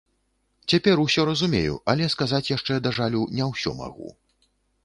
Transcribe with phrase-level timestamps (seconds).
[0.71, 4.09] Цяпер усё разумею, але сказаць яшчэ, да жалю, не ўсё магу.